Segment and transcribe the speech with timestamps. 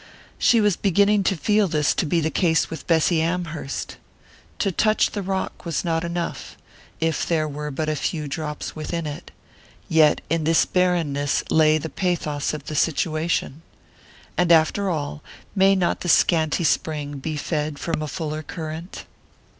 [0.39, 3.97] She was beginning to feel this to be the case with Bessy Amherst.
[4.57, 6.57] To touch the rock was not enough,
[6.99, 9.29] if there were but a few drops within it;
[9.87, 13.61] yet in this barrenness lay the pathos of the situation
[14.39, 15.21] and after all,
[15.53, 19.05] may not the scanty spring be fed from a fuller current?